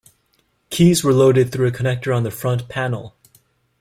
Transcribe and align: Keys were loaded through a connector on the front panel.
Keys 0.71 1.03
were 1.03 1.13
loaded 1.13 1.51
through 1.51 1.67
a 1.67 1.71
connector 1.71 2.11
on 2.17 2.23
the 2.23 2.31
front 2.31 2.67
panel. 2.67 3.15